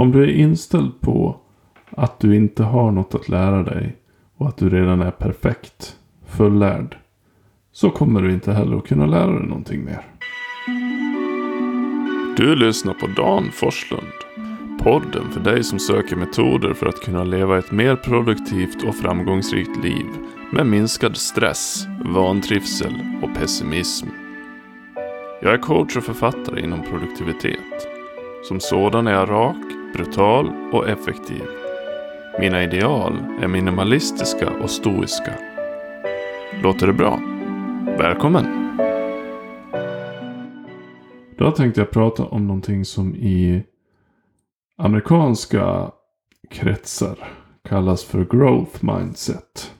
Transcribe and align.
Om 0.00 0.12
du 0.12 0.22
är 0.22 0.28
inställd 0.28 1.00
på 1.00 1.36
att 1.90 2.20
du 2.20 2.36
inte 2.36 2.62
har 2.62 2.90
något 2.90 3.14
att 3.14 3.28
lära 3.28 3.62
dig 3.62 3.96
och 4.36 4.48
att 4.48 4.56
du 4.56 4.70
redan 4.70 5.02
är 5.02 5.10
perfekt, 5.10 5.96
fullärd, 6.26 6.96
så 7.72 7.90
kommer 7.90 8.22
du 8.22 8.32
inte 8.32 8.52
heller 8.52 8.76
att 8.76 8.86
kunna 8.86 9.06
lära 9.06 9.32
dig 9.32 9.46
någonting 9.46 9.84
mer. 9.84 10.00
Du 12.36 12.56
lyssnar 12.56 12.94
på 12.94 13.06
Dan 13.06 13.50
Forslund. 13.52 14.12
Podden 14.82 15.30
för 15.32 15.40
dig 15.40 15.64
som 15.64 15.78
söker 15.78 16.16
metoder 16.16 16.74
för 16.74 16.86
att 16.86 17.00
kunna 17.00 17.24
leva 17.24 17.58
ett 17.58 17.72
mer 17.72 17.96
produktivt 17.96 18.84
och 18.84 18.94
framgångsrikt 18.94 19.84
liv 19.84 20.06
med 20.52 20.66
minskad 20.66 21.16
stress, 21.16 21.86
vantrivsel 22.04 22.94
och 23.22 23.34
pessimism. 23.34 24.06
Jag 25.42 25.54
är 25.54 25.58
coach 25.58 25.96
och 25.96 26.04
författare 26.04 26.64
inom 26.64 26.82
produktivitet. 26.82 27.89
Som 28.50 28.60
sådan 28.60 29.06
är 29.06 29.12
jag 29.12 29.30
rak, 29.30 29.56
brutal 29.94 30.50
och 30.72 30.88
effektiv. 30.88 31.42
Mina 32.40 32.62
ideal 32.62 33.12
är 33.42 33.48
minimalistiska 33.48 34.50
och 34.62 34.70
stoiska. 34.70 35.34
Låter 36.62 36.86
det 36.86 36.92
bra? 36.92 37.20
Välkommen! 37.98 38.76
Då 41.38 41.50
tänkte 41.50 41.80
jag 41.80 41.90
prata 41.90 42.24
om 42.24 42.46
någonting 42.46 42.84
som 42.84 43.14
i 43.14 43.62
amerikanska 44.76 45.90
kretsar 46.50 47.18
kallas 47.68 48.04
för 48.04 48.24
growth 48.24 48.84
mindset. 48.84 49.72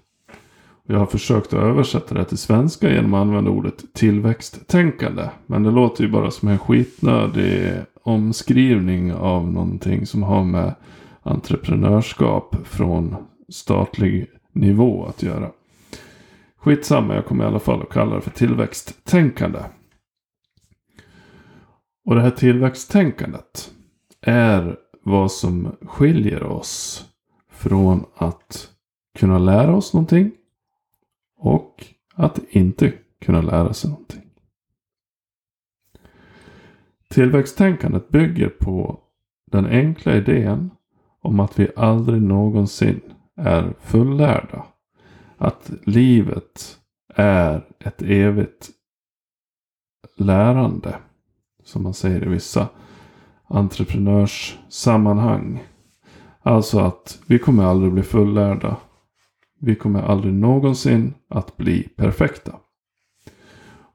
Jag 0.87 0.99
har 0.99 1.07
försökt 1.07 1.47
att 1.47 1.63
översätta 1.63 2.15
det 2.15 2.25
till 2.25 2.39
svenska 2.39 2.91
genom 2.91 3.15
att 3.15 3.21
använda 3.21 3.51
ordet 3.51 3.95
tillväxttänkande. 3.95 5.29
Men 5.47 5.63
det 5.63 5.71
låter 5.71 6.05
ju 6.05 6.11
bara 6.11 6.31
som 6.31 6.49
en 6.49 6.59
skitnödig 6.59 7.73
omskrivning 8.03 9.13
av 9.13 9.53
någonting 9.53 10.07
som 10.07 10.23
har 10.23 10.45
med 10.45 10.75
entreprenörskap 11.23 12.57
från 12.65 13.17
statlig 13.49 14.27
nivå 14.53 15.07
att 15.07 15.23
göra. 15.23 15.51
Skitsamma, 16.57 17.15
jag 17.15 17.27
kommer 17.27 17.45
i 17.45 17.47
alla 17.47 17.59
fall 17.59 17.83
att 17.83 17.89
kalla 17.89 18.15
det 18.15 18.21
för 18.21 18.31
tillväxttänkande. 18.31 19.59
Och 22.05 22.15
det 22.15 22.21
här 22.21 22.31
tillväxttänkandet 22.31 23.71
är 24.21 24.77
vad 25.03 25.33
som 25.33 25.77
skiljer 25.83 26.43
oss 26.43 27.07
från 27.53 28.05
att 28.17 28.71
kunna 29.19 29.39
lära 29.39 29.77
oss 29.77 29.95
någonting 29.95 30.31
och 31.39 31.85
att 32.15 32.39
inte 32.51 32.93
kunna 33.21 33.43
lära 33.43 33.73
sig 33.75 33.91
någonting. 33.91 34.20
Tillväxttänkandet 37.15 38.09
bygger 38.09 38.49
på 38.49 39.01
den 39.51 39.67
enkla 39.67 40.17
idén 40.17 40.71
om 41.21 41.41
att 41.41 41.59
vi 41.59 41.69
aldrig 41.77 42.23
någonsin 42.23 43.01
är 43.37 43.75
fullärda. 43.81 44.65
Att 45.37 45.71
livet 45.85 46.79
är 47.15 47.67
ett 47.79 48.03
evigt 48.03 48.71
lärande. 50.17 50.97
Som 51.65 51.83
man 51.83 51.95
säger 51.95 52.27
i 52.27 52.29
vissa 52.29 52.69
entreprenörssammanhang. 53.45 55.65
Alltså 56.43 56.79
att 56.79 57.23
vi 57.27 57.39
kommer 57.39 57.65
aldrig 57.65 57.93
bli 57.93 58.03
fullärda. 58.03 58.77
Vi 59.61 59.75
kommer 59.75 60.03
aldrig 60.03 60.35
någonsin 60.35 61.15
att 61.29 61.57
bli 61.57 61.83
perfekta. 61.83 62.57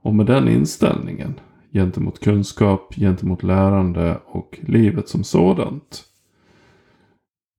Och 0.01 0.15
med 0.15 0.25
den 0.25 0.47
inställningen 0.47 1.39
gentemot 1.75 2.19
kunskap, 2.19 2.95
gentemot 2.95 3.43
lärande 3.43 4.19
och 4.25 4.59
livet 4.61 5.09
som 5.09 5.23
sådant. 5.23 6.05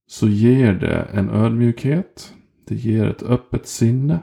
Så 0.06 0.28
ger 0.28 0.72
det 0.72 1.08
en 1.12 1.30
ödmjukhet. 1.30 2.34
Det 2.66 2.74
ger 2.74 3.06
ett 3.06 3.22
öppet 3.22 3.66
sinne. 3.66 4.22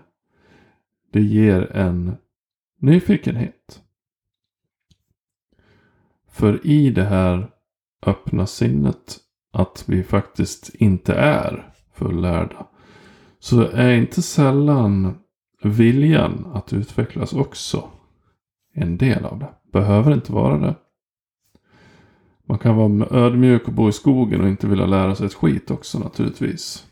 Det 1.11 1.21
ger 1.21 1.71
en 1.71 2.15
nyfikenhet. 2.79 3.81
För 6.27 6.67
i 6.67 6.89
det 6.89 7.03
här 7.03 7.51
öppna 8.05 8.45
sinnet 8.45 9.19
att 9.51 9.83
vi 9.87 10.03
faktiskt 10.03 10.75
inte 10.75 11.13
är 11.13 11.73
fullärda. 11.93 12.67
Så 13.39 13.61
är 13.61 13.93
inte 13.93 14.21
sällan 14.21 15.17
viljan 15.63 16.51
att 16.53 16.73
utvecklas 16.73 17.33
också 17.33 17.89
en 18.73 18.97
del 18.97 19.25
av 19.25 19.39
det. 19.39 19.53
Behöver 19.73 20.13
inte 20.13 20.31
vara 20.31 20.57
det. 20.57 20.75
Man 22.45 22.57
kan 22.57 22.75
vara 22.75 23.19
ödmjuk 23.25 23.67
och 23.67 23.73
bo 23.73 23.89
i 23.89 23.91
skogen 23.91 24.41
och 24.41 24.47
inte 24.47 24.67
vilja 24.67 24.85
lära 24.85 25.15
sig 25.15 25.25
ett 25.25 25.33
skit 25.33 25.71
också 25.71 25.99
naturligtvis. 25.99 26.85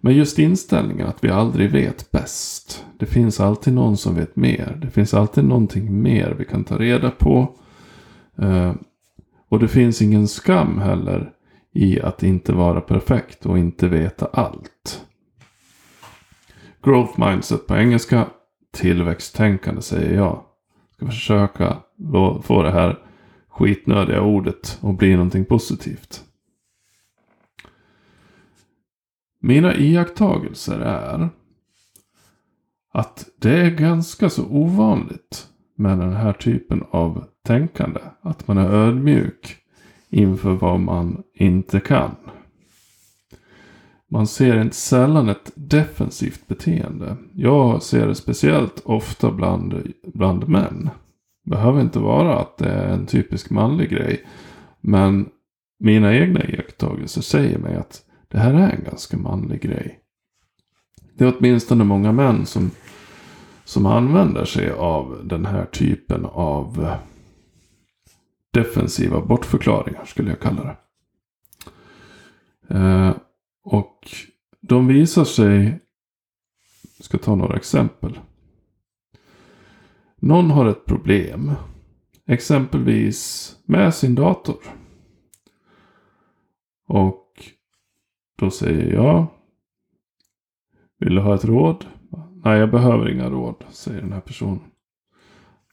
Men 0.00 0.14
just 0.14 0.38
inställningen 0.38 1.06
att 1.06 1.24
vi 1.24 1.30
aldrig 1.30 1.70
vet 1.70 2.10
bäst. 2.10 2.84
Det 2.98 3.06
finns 3.06 3.40
alltid 3.40 3.74
någon 3.74 3.96
som 3.96 4.14
vet 4.14 4.36
mer. 4.36 4.78
Det 4.82 4.90
finns 4.90 5.14
alltid 5.14 5.44
någonting 5.44 6.02
mer 6.02 6.34
vi 6.38 6.44
kan 6.44 6.64
ta 6.64 6.78
reda 6.78 7.10
på. 7.10 7.56
Eh, 8.38 8.74
och 9.48 9.58
det 9.58 9.68
finns 9.68 10.02
ingen 10.02 10.28
skam 10.28 10.78
heller 10.78 11.32
i 11.72 12.00
att 12.00 12.22
inte 12.22 12.52
vara 12.52 12.80
perfekt 12.80 13.46
och 13.46 13.58
inte 13.58 13.88
veta 13.88 14.26
allt. 14.26 15.06
Growth 16.82 17.20
mindset 17.20 17.66
på 17.66 17.76
engelska. 17.76 18.26
Tillväxttänkande 18.72 19.82
säger 19.82 20.16
jag. 20.16 20.42
Ska 21.02 21.10
försöka 21.10 21.76
få 22.42 22.62
det 22.62 22.70
här 22.70 22.98
skitnödiga 23.48 24.22
ordet 24.22 24.78
att 24.82 24.98
bli 24.98 25.12
någonting 25.12 25.44
positivt. 25.44 26.24
Mina 29.40 29.76
iakttagelser 29.76 30.78
är 30.80 31.28
att 32.92 33.28
det 33.40 33.60
är 33.60 33.70
ganska 33.70 34.30
så 34.30 34.46
ovanligt 34.46 35.48
med 35.74 35.98
den 35.98 36.12
här 36.12 36.32
typen 36.32 36.84
av 36.90 37.24
tänkande. 37.42 38.00
Att 38.20 38.48
man 38.48 38.58
är 38.58 38.70
ödmjuk 38.70 39.56
inför 40.08 40.52
vad 40.52 40.80
man 40.80 41.22
inte 41.34 41.80
kan. 41.80 42.16
Man 44.12 44.26
ser 44.26 44.60
inte 44.60 44.76
sällan 44.76 45.28
ett 45.28 45.52
defensivt 45.54 46.48
beteende. 46.48 47.16
Jag 47.34 47.82
ser 47.82 48.06
det 48.06 48.14
speciellt 48.14 48.82
ofta 48.84 49.30
bland, 49.30 49.92
bland 50.14 50.48
män. 50.48 50.90
Behöver 51.44 51.80
inte 51.80 51.98
vara 51.98 52.38
att 52.38 52.58
det 52.58 52.68
är 52.68 52.88
en 52.88 53.06
typisk 53.06 53.50
manlig 53.50 53.90
grej. 53.90 54.26
Men 54.80 55.28
mina 55.78 56.14
egna 56.14 56.44
iakttagelser 56.44 57.22
säger 57.22 57.58
mig 57.58 57.76
att 57.76 58.02
det 58.28 58.38
här 58.38 58.54
är 58.54 58.70
en 58.70 58.84
ganska 58.84 59.16
manlig 59.16 59.62
grej. 59.62 59.98
Det 61.14 61.24
är 61.24 61.34
åtminstone 61.38 61.84
många 61.84 62.12
män 62.12 62.46
som, 62.46 62.70
som 63.64 63.86
använder 63.86 64.44
sig 64.44 64.70
av 64.70 65.20
den 65.24 65.46
här 65.46 65.64
typen 65.64 66.24
av 66.24 66.94
defensiva 68.50 69.20
bortförklaringar 69.20 70.04
skulle 70.04 70.30
jag 70.30 70.40
kalla 70.40 70.64
det. 70.64 70.76
Eh, 72.74 73.12
och 73.62 74.08
de 74.60 74.86
visar 74.86 75.24
sig, 75.24 75.80
jag 76.98 77.04
ska 77.04 77.18
ta 77.18 77.34
några 77.34 77.56
exempel. 77.56 78.18
Någon 80.16 80.50
har 80.50 80.66
ett 80.66 80.84
problem. 80.84 81.52
Exempelvis 82.26 83.52
med 83.64 83.94
sin 83.94 84.14
dator. 84.14 84.56
Och 86.88 87.26
då 88.38 88.50
säger 88.50 88.94
jag. 88.94 89.26
Vill 90.98 91.14
du 91.14 91.20
ha 91.20 91.34
ett 91.34 91.44
råd? 91.44 91.84
Nej, 92.44 92.58
jag 92.58 92.70
behöver 92.70 93.10
inga 93.10 93.30
råd, 93.30 93.64
säger 93.70 94.00
den 94.00 94.12
här 94.12 94.20
personen. 94.20 94.60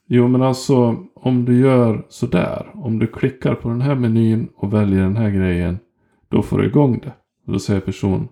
Jo, 0.07 0.27
men 0.27 0.41
alltså 0.41 1.05
om 1.15 1.45
du 1.45 1.59
gör 1.59 2.05
sådär. 2.09 2.71
Om 2.73 2.99
du 2.99 3.07
klickar 3.07 3.55
på 3.55 3.69
den 3.69 3.81
här 3.81 3.95
menyn 3.95 4.49
och 4.55 4.73
väljer 4.73 5.01
den 5.01 5.17
här 5.17 5.29
grejen. 5.29 5.79
Då 6.27 6.41
får 6.41 6.57
du 6.57 6.67
igång 6.67 6.99
det. 6.99 7.13
Och 7.49 7.53
då 7.53 7.59
säger 7.59 7.81
personen. 7.81 8.27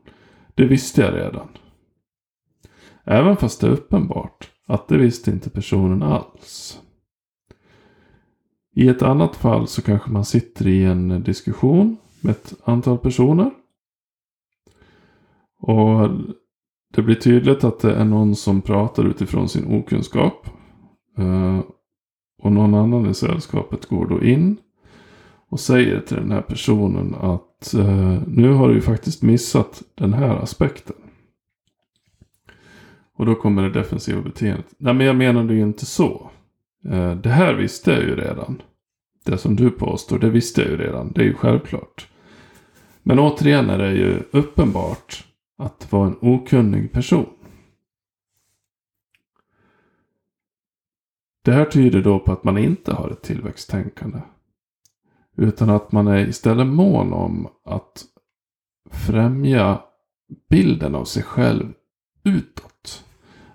Det 0.55 0.65
visste 0.65 1.01
jag 1.01 1.13
redan. 1.13 1.47
Även 3.03 3.37
fast 3.37 3.61
det 3.61 3.67
är 3.67 3.71
uppenbart 3.71 4.51
att 4.67 4.87
det 4.87 4.97
visste 4.97 5.31
inte 5.31 5.49
personen 5.49 6.03
alls. 6.03 6.81
I 8.75 8.87
ett 8.87 9.01
annat 9.01 9.35
fall 9.35 9.67
så 9.67 9.81
kanske 9.81 10.11
man 10.11 10.25
sitter 10.25 10.67
i 10.67 10.83
en 10.83 11.23
diskussion 11.23 11.97
med 12.21 12.31
ett 12.31 12.53
antal 12.63 12.97
personer. 12.97 13.51
Och 15.59 16.09
det 16.93 17.01
blir 17.01 17.15
tydligt 17.15 17.63
att 17.63 17.79
det 17.79 17.95
är 17.95 18.05
någon 18.05 18.35
som 18.35 18.61
pratar 18.61 19.05
utifrån 19.05 19.49
sin 19.49 19.79
okunskap. 19.79 20.49
Eh, 21.17 21.59
och 22.37 22.51
någon 22.51 22.73
annan 22.73 23.09
i 23.09 23.13
sällskapet 23.13 23.85
går 23.85 24.05
då 24.05 24.23
in 24.23 24.57
och 25.49 25.59
säger 25.59 25.99
till 25.99 26.17
den 26.17 26.31
här 26.31 26.41
personen 26.41 27.15
att 27.15 27.73
eh, 27.73 28.21
nu 28.27 28.51
har 28.53 28.67
du 28.67 28.73
ju 28.73 28.81
faktiskt 28.81 29.21
missat 29.21 29.83
den 29.95 30.13
här 30.13 30.35
aspekten. 30.35 30.95
Och 33.13 33.25
då 33.25 33.35
kommer 33.35 33.63
det 33.63 33.79
defensiva 33.79 34.21
beteendet. 34.21 34.65
Nej 34.77 34.93
men 34.93 35.07
jag 35.07 35.15
menade 35.15 35.53
ju 35.53 35.61
inte 35.61 35.85
så. 35.85 36.29
Eh, 36.89 37.15
det 37.15 37.29
här 37.29 37.53
visste 37.53 37.91
jag 37.91 38.03
ju 38.03 38.15
redan. 38.15 38.61
Det 39.25 39.37
som 39.37 39.55
du 39.55 39.69
påstår, 39.69 40.19
det 40.19 40.29
visste 40.29 40.61
jag 40.61 40.71
ju 40.71 40.77
redan. 40.77 41.11
Det 41.11 41.21
är 41.21 41.25
ju 41.25 41.33
självklart. 41.33 42.07
Men 43.03 43.19
återigen 43.19 43.69
är 43.69 43.77
det 43.77 43.93
ju 43.93 44.19
uppenbart 44.31 45.25
att 45.57 45.91
vara 45.91 46.07
en 46.07 46.17
okunnig 46.21 46.91
person. 46.91 47.29
Det 51.41 51.51
här 51.51 51.65
tyder 51.65 52.01
då 52.01 52.19
på 52.19 52.31
att 52.31 52.43
man 52.43 52.57
inte 52.57 52.93
har 52.93 53.09
ett 53.09 53.21
tillväxttänkande. 53.21 54.19
Utan 55.37 55.69
att 55.69 55.91
man 55.91 56.07
är 56.07 56.27
istället 56.27 56.67
mån 56.67 57.13
om 57.13 57.47
att 57.65 58.05
främja 58.91 59.81
bilden 60.49 60.95
av 60.95 61.05
sig 61.05 61.23
själv 61.23 61.73
utåt. 62.23 63.03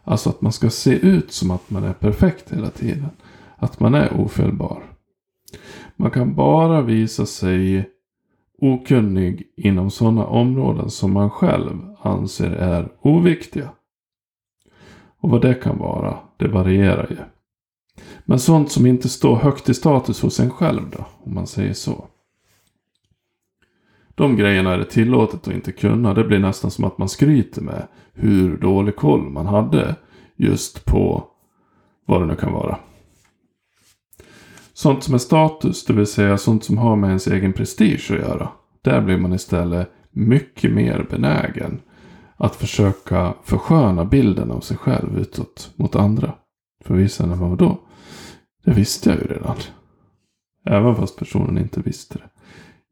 Alltså 0.05 0.31
att 0.31 0.41
man 0.41 0.53
ska 0.53 0.71
se 0.71 0.95
ut 0.95 1.33
som 1.33 1.51
att 1.51 1.71
man 1.71 1.85
är 1.85 1.93
perfekt 1.93 2.53
hela 2.53 2.71
tiden. 2.71 3.11
Att 3.57 3.81
man 3.81 3.95
är 3.95 4.21
ofelbar. 4.21 4.83
Man 5.97 6.11
kan 6.11 6.35
bara 6.35 6.83
visa 6.83 7.27
sig 7.27 7.91
okunnig 8.59 9.53
inom 9.57 9.91
sådana 9.91 10.27
områden 10.27 10.91
som 10.91 11.13
man 11.13 11.31
själv 11.31 11.95
anser 12.01 12.51
är 12.51 12.93
oviktiga. 13.01 13.69
Och 15.19 15.31
vad 15.31 15.43
det 15.43 15.55
kan 15.55 15.79
vara, 15.79 16.19
det 16.37 16.49
varierar 16.49 17.07
ju. 17.11 17.17
Men 18.25 18.39
sånt 18.39 18.73
som 18.73 18.87
inte 18.87 19.09
står 19.09 19.37
högt 19.37 19.69
i 19.69 19.75
status 19.75 20.23
hos 20.23 20.41
en 20.41 20.51
själv 20.51 20.91
då, 20.91 21.05
om 21.25 21.35
man 21.35 21.47
säger 21.47 21.73
så. 21.73 22.09
De 24.15 24.37
grejerna 24.37 24.73
är 24.73 24.79
det 24.79 24.85
tillåtet 24.85 25.49
att 25.49 25.55
inte 25.55 25.73
kunna. 25.73 26.15
Det 26.15 26.25
blir 26.25 26.39
nästan 26.39 26.71
som 26.71 26.85
att 26.85 26.99
man 26.99 27.09
skryter 27.09 27.63
med 27.63 27.87
hur 28.13 28.57
dålig 28.57 28.97
koll 28.97 29.31
man 29.31 29.47
hade 29.47 29.97
just 30.37 30.85
på 30.85 31.25
vad 32.07 32.21
det 32.21 32.27
nu 32.27 32.37
kan 32.37 32.53
vara. 32.53 32.79
Sånt 34.75 35.05
som 35.05 35.15
är 35.15 35.19
status, 35.19 35.85
det 35.85 35.93
vill 35.93 36.07
säga 36.07 36.39
sånt 36.39 36.65
som 36.65 36.79
har 36.79 36.97
med 36.97 37.09
ens 37.09 37.27
egen 37.27 37.53
prestige 37.53 38.11
att 38.11 38.19
göra. 38.19 38.49
Där 38.83 39.01
blir 39.01 39.17
man 39.17 39.33
istället 39.33 39.93
mycket 40.11 40.73
mer 40.73 41.07
benägen 41.11 41.81
att 42.37 42.57
försöka 42.57 43.35
försköna 43.45 44.05
bilden 44.05 44.51
av 44.51 44.61
sig 44.61 44.77
själv 44.77 45.19
utåt 45.19 45.73
mot 45.77 45.97
andra. 45.97 46.35
För 46.85 46.95
vissa, 46.95 47.27
vad 47.27 47.59
då? 47.59 47.81
Det 48.65 48.71
visste 48.73 49.11
jag 49.11 49.19
ju 49.19 49.27
redan. 49.27 49.57
Även 50.65 50.97
fast 50.97 51.19
personen 51.19 51.59
inte 51.59 51.81
visste 51.81 52.19
det. 52.19 52.31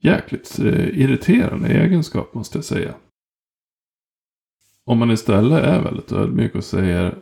Jäkligt 0.08 0.58
eh, 0.58 1.00
irriterande 1.00 1.68
egenskap 1.68 2.34
måste 2.34 2.58
jag 2.58 2.64
säga. 2.64 2.94
Om 4.84 4.98
man 4.98 5.10
istället 5.10 5.64
är 5.64 5.82
väldigt 5.82 6.12
ödmjuk 6.12 6.54
och 6.54 6.64
säger 6.64 7.18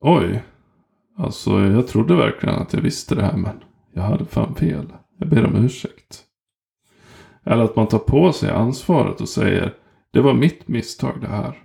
Oj, 0.00 0.42
alltså 1.16 1.60
jag 1.60 1.88
trodde 1.88 2.14
verkligen 2.14 2.54
att 2.54 2.72
jag 2.72 2.80
visste 2.80 3.14
det 3.14 3.22
här 3.22 3.36
men 3.36 3.60
jag 3.94 4.02
hade 4.02 4.24
fan 4.24 4.54
fel. 4.54 4.92
Jag 5.18 5.28
ber 5.28 5.46
om 5.46 5.56
ursäkt. 5.56 6.24
Eller 7.44 7.64
att 7.64 7.76
man 7.76 7.86
tar 7.86 7.98
på 7.98 8.32
sig 8.32 8.50
ansvaret 8.50 9.20
och 9.20 9.28
säger 9.28 9.74
Det 10.10 10.20
var 10.20 10.34
mitt 10.34 10.68
misstag 10.68 11.20
det 11.20 11.28
här. 11.28 11.62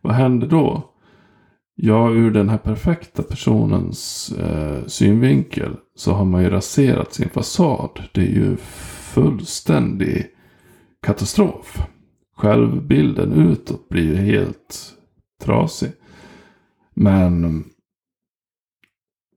Vad 0.00 0.14
händer 0.14 0.46
då? 0.46 0.94
Ja, 1.80 2.10
ur 2.10 2.30
den 2.30 2.48
här 2.48 2.58
perfekta 2.58 3.22
personens 3.22 4.32
eh, 4.32 4.86
synvinkel 4.86 5.76
så 5.94 6.12
har 6.12 6.24
man 6.24 6.42
ju 6.42 6.50
raserat 6.50 7.12
sin 7.12 7.28
fasad. 7.28 8.02
Det 8.12 8.20
är 8.20 8.32
ju 8.32 8.56
fullständig 9.14 10.26
katastrof. 11.02 11.82
Självbilden 12.36 13.32
utåt 13.32 13.88
blir 13.88 14.04
ju 14.04 14.16
helt 14.16 14.92
trasig. 15.42 15.92
Men 16.94 17.64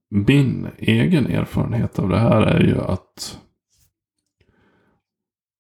min 0.10 0.68
egen 0.78 1.28
erfarenhet 1.28 2.00
av 2.00 2.10
det 2.10 2.20
här 2.20 2.42
är 2.42 2.64
ju 2.64 2.82
att 2.82 3.40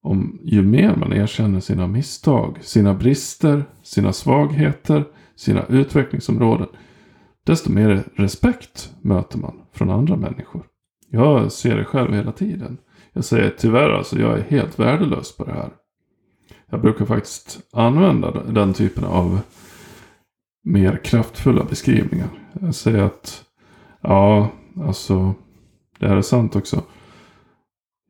om, 0.04 0.40
ju 0.44 0.62
mer 0.62 0.96
man 0.96 1.14
erkänner 1.14 1.60
sina 1.60 1.88
misstag, 1.88 2.58
sina 2.62 2.94
brister, 2.94 3.64
sina 3.84 4.14
svagheter, 4.14 5.06
sina 5.36 5.66
utvecklingsområden, 5.66 6.68
desto 7.46 7.72
mer 7.72 8.04
respekt 8.16 8.94
möter 9.02 9.38
man 9.38 9.62
från 9.74 9.90
andra 9.90 10.16
människor. 10.16 10.66
Jag 11.10 11.52
ser 11.52 11.78
det 11.78 11.86
själv 11.86 12.14
hela 12.14 12.32
tiden. 12.32 12.78
Jag 13.14 13.26
säger 13.26 13.50
tyvärr 13.58 13.90
alltså, 13.90 14.20
jag 14.20 14.40
är 14.40 14.44
helt 14.44 14.80
värdelös 14.80 15.38
på 15.38 15.46
det 15.46 15.54
här. 15.54 15.70
Jag 16.70 16.82
brukar 16.82 17.06
faktiskt 17.06 17.60
använda 17.74 18.44
den 18.44 18.74
typen 18.74 19.04
av 19.04 19.40
mer 20.64 21.00
kraftfulla 21.04 21.64
beskrivningar. 21.64 22.28
Jag 22.62 22.76
säger 22.76 23.04
att, 23.04 23.44
ja, 24.02 24.50
alltså, 24.86 25.34
det 26.00 26.08
här 26.08 26.16
är 26.16 26.22
sant 26.22 26.56
också. 26.56 26.84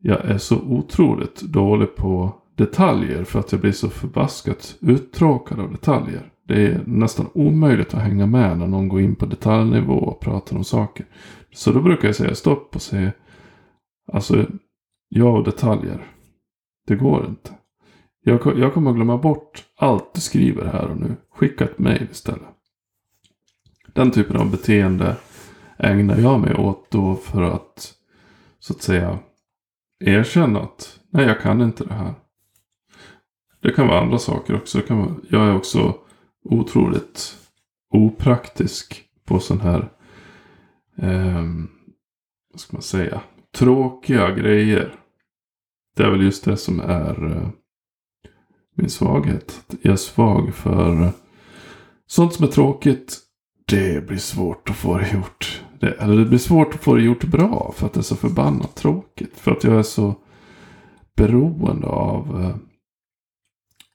Jag 0.02 0.24
är 0.24 0.38
så 0.38 0.60
otroligt 0.60 1.40
dålig 1.40 1.96
på 1.96 2.34
detaljer 2.56 3.24
för 3.24 3.38
att 3.40 3.52
jag 3.52 3.60
blir 3.60 3.72
så 3.72 3.90
förbaskat 3.90 4.76
uttråkad 4.80 5.60
av 5.60 5.70
detaljer. 5.70 6.31
Det 6.52 6.66
är 6.66 6.82
nästan 6.86 7.26
omöjligt 7.34 7.94
att 7.94 8.02
hänga 8.02 8.26
med 8.26 8.58
när 8.58 8.66
någon 8.66 8.88
går 8.88 9.00
in 9.00 9.14
på 9.14 9.26
detaljnivå 9.26 9.94
och 9.94 10.20
pratar 10.20 10.56
om 10.56 10.64
saker. 10.64 11.06
Så 11.52 11.72
då 11.72 11.82
brukar 11.82 12.08
jag 12.08 12.16
säga 12.16 12.34
stopp 12.34 12.76
och 12.76 12.82
säga 12.82 13.12
Alltså, 14.12 14.46
jag 15.08 15.34
och 15.34 15.44
detaljer. 15.44 16.06
Det 16.86 16.96
går 16.96 17.26
inte. 17.26 17.50
Jag, 18.24 18.58
jag 18.58 18.74
kommer 18.74 18.90
att 18.90 18.96
glömma 18.96 19.18
bort 19.18 19.64
allt 19.76 20.14
du 20.14 20.20
skriver 20.20 20.64
här 20.64 20.90
och 20.90 20.96
nu. 20.96 21.16
Skicka 21.30 21.64
ett 21.64 21.78
mejl 21.78 22.08
istället. 22.10 22.48
Den 23.94 24.10
typen 24.10 24.36
av 24.36 24.50
beteende 24.50 25.16
ägnar 25.78 26.18
jag 26.18 26.40
mig 26.40 26.54
åt 26.54 26.90
då 26.90 27.14
för 27.14 27.42
att 27.42 27.94
så 28.58 28.72
att 28.72 28.82
säga 28.82 29.18
erkänna 30.04 30.60
att 30.60 31.00
nej, 31.10 31.26
jag 31.26 31.40
kan 31.40 31.60
inte 31.60 31.84
det 31.84 31.94
här. 31.94 32.14
Det 33.62 33.72
kan 33.72 33.88
vara 33.88 34.00
andra 34.00 34.18
saker 34.18 34.54
också. 34.54 34.78
Det 34.78 34.84
kan 34.84 34.98
vara, 34.98 35.14
jag 35.30 35.48
är 35.48 35.56
också 35.56 36.01
otroligt 36.44 37.38
opraktisk 37.90 39.04
på 39.24 39.38
sån 39.38 39.60
här, 39.60 39.92
eh, 40.96 41.44
vad 42.52 42.60
ska 42.60 42.76
man 42.76 42.82
säga, 42.82 43.20
tråkiga 43.54 44.30
grejer. 44.30 44.94
Det 45.96 46.02
är 46.02 46.10
väl 46.10 46.22
just 46.22 46.44
det 46.44 46.56
som 46.56 46.80
är 46.80 47.26
eh, 47.26 47.48
min 48.76 48.90
svaghet. 48.90 49.76
Jag 49.82 49.92
är 49.92 49.96
svag 49.96 50.54
för 50.54 51.10
sånt 52.06 52.34
som 52.34 52.44
är 52.44 52.50
tråkigt. 52.50 53.18
Det 53.66 54.06
blir 54.06 54.18
svårt 54.18 54.70
att 54.70 54.76
få 54.76 54.98
det 54.98 55.12
gjort. 55.12 55.62
Det, 55.80 55.90
eller 55.90 56.16
det 56.16 56.24
blir 56.24 56.38
svårt 56.38 56.74
att 56.74 56.80
få 56.80 56.94
det 56.94 57.02
gjort 57.02 57.24
bra 57.24 57.72
för 57.76 57.86
att 57.86 57.92
det 57.92 58.00
är 58.00 58.02
så 58.02 58.16
förbannat 58.16 58.76
tråkigt. 58.76 59.38
För 59.38 59.50
att 59.50 59.64
jag 59.64 59.78
är 59.78 59.82
så 59.82 60.14
beroende 61.16 61.86
av 61.86 62.40
eh, 62.40 62.56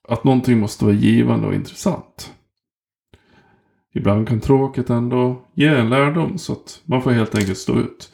att 0.07 0.23
någonting 0.23 0.59
måste 0.59 0.85
vara 0.85 0.95
givande 0.95 1.47
och 1.47 1.53
intressant. 1.53 2.33
Ibland 3.97 4.27
kan 4.27 4.39
tråkigt 4.39 4.89
ändå 4.89 5.41
ge 5.53 5.67
en 5.67 5.89
lärdom 5.89 6.37
så 6.37 6.53
att 6.53 6.81
man 6.85 7.01
får 7.01 7.11
helt 7.11 7.35
enkelt 7.35 7.57
stå 7.57 7.79
ut. 7.79 8.13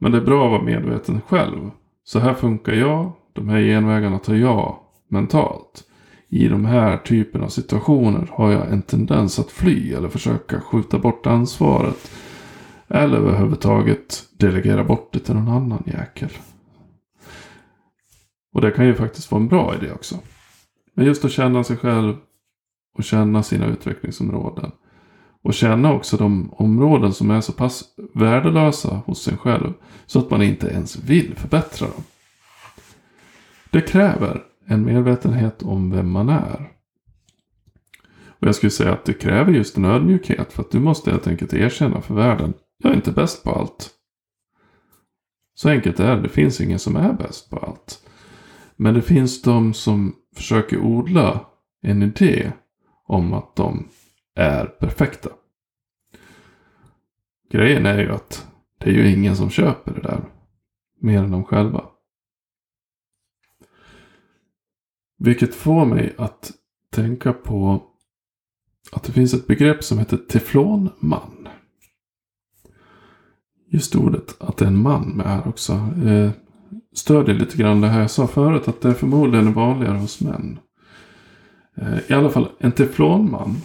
Men 0.00 0.12
det 0.12 0.18
är 0.18 0.22
bra 0.24 0.44
att 0.44 0.50
vara 0.50 0.62
medveten 0.62 1.20
själv. 1.20 1.70
Så 2.04 2.18
här 2.18 2.34
funkar 2.34 2.72
jag. 2.72 3.12
De 3.32 3.48
här 3.48 3.60
genvägarna 3.60 4.18
tar 4.18 4.34
jag 4.34 4.78
mentalt. 5.08 5.84
I 6.28 6.48
de 6.48 6.64
här 6.64 6.96
typen 6.96 7.42
av 7.42 7.48
situationer 7.48 8.28
har 8.32 8.52
jag 8.52 8.72
en 8.72 8.82
tendens 8.82 9.38
att 9.38 9.50
fly 9.50 9.92
eller 9.92 10.08
försöka 10.08 10.60
skjuta 10.60 10.98
bort 10.98 11.26
ansvaret. 11.26 12.10
Eller 12.88 13.16
överhuvudtaget 13.16 14.24
delegera 14.38 14.84
bort 14.84 15.12
det 15.12 15.18
till 15.18 15.34
någon 15.34 15.48
annan 15.48 15.82
jäkel. 15.86 16.30
Och 18.52 18.60
det 18.60 18.70
kan 18.70 18.86
ju 18.86 18.94
faktiskt 18.94 19.30
vara 19.30 19.42
en 19.42 19.48
bra 19.48 19.74
idé 19.74 19.92
också. 19.92 20.18
Men 20.94 21.06
just 21.06 21.24
att 21.24 21.32
känna 21.32 21.64
sig 21.64 21.76
själv 21.76 22.14
och 22.98 23.04
känna 23.04 23.42
sina 23.42 23.66
utvecklingsområden. 23.66 24.72
Och 25.46 25.54
känna 25.54 25.92
också 25.92 26.16
de 26.16 26.52
områden 26.52 27.12
som 27.12 27.30
är 27.30 27.40
så 27.40 27.52
pass 27.52 27.84
värdelösa 28.14 29.02
hos 29.06 29.28
en 29.28 29.36
själv. 29.36 29.72
Så 30.06 30.18
att 30.18 30.30
man 30.30 30.42
inte 30.42 30.66
ens 30.66 30.96
vill 30.96 31.34
förbättra 31.36 31.86
dem. 31.88 32.04
Det 33.70 33.80
kräver 33.80 34.42
en 34.66 34.84
medvetenhet 34.84 35.62
om 35.62 35.90
vem 35.90 36.10
man 36.10 36.28
är. 36.28 36.70
Och 38.28 38.46
jag 38.46 38.54
skulle 38.54 38.70
säga 38.70 38.92
att 38.92 39.04
det 39.04 39.12
kräver 39.12 39.52
just 39.52 39.76
en 39.76 39.84
ödmjukhet. 39.84 40.52
För 40.52 40.62
att 40.62 40.70
du 40.70 40.80
måste 40.80 41.10
helt 41.10 41.26
enkelt 41.26 41.54
erkänna 41.54 42.00
för 42.00 42.14
världen. 42.14 42.54
Jag 42.78 42.92
är 42.92 42.96
inte 42.96 43.12
bäst 43.12 43.44
på 43.44 43.50
allt. 43.50 43.90
Så 45.54 45.68
enkelt 45.68 46.00
är 46.00 46.16
det. 46.16 46.22
Det 46.22 46.28
finns 46.28 46.60
ingen 46.60 46.78
som 46.78 46.96
är 46.96 47.12
bäst 47.12 47.50
på 47.50 47.56
allt. 47.56 47.98
Men 48.76 48.94
det 48.94 49.02
finns 49.02 49.42
de 49.42 49.74
som 49.74 50.14
försöker 50.36 50.78
odla 50.78 51.40
en 51.82 52.02
idé 52.02 52.52
om 53.06 53.32
att 53.32 53.56
de 53.56 53.88
är 54.36 54.66
perfekta. 54.66 55.30
Grejen 57.50 57.86
är 57.86 57.98
ju 57.98 58.12
att 58.12 58.46
det 58.78 58.90
är 58.90 58.94
ju 58.94 59.12
ingen 59.12 59.36
som 59.36 59.50
köper 59.50 59.94
det 59.94 60.00
där. 60.00 60.24
Mer 61.00 61.18
än 61.18 61.30
de 61.30 61.44
själva. 61.44 61.84
Vilket 65.18 65.54
får 65.54 65.84
mig 65.84 66.14
att 66.18 66.52
tänka 66.90 67.32
på 67.32 67.82
att 68.92 69.02
det 69.02 69.12
finns 69.12 69.34
ett 69.34 69.46
begrepp 69.46 69.84
som 69.84 69.98
heter 69.98 70.16
teflonman. 70.16 71.48
Just 73.68 73.96
ordet 73.96 74.36
att 74.42 74.56
det 74.56 74.64
är 74.64 74.68
en 74.68 74.82
man 74.82 75.08
med 75.08 75.26
här 75.26 75.48
också. 75.48 75.72
Eh, 76.06 76.30
stödjer 76.94 77.34
lite 77.34 77.56
grann 77.56 77.80
det 77.80 77.88
här 77.88 78.00
jag 78.00 78.10
sa 78.10 78.26
förut. 78.26 78.68
Att 78.68 78.80
det 78.80 78.88
är 78.88 78.94
förmodligen 78.94 79.52
vanligare 79.52 79.98
hos 79.98 80.20
män. 80.20 80.58
Eh, 81.76 82.10
I 82.10 82.14
alla 82.14 82.30
fall 82.30 82.48
en 82.58 82.72
teflonman. 82.72 83.56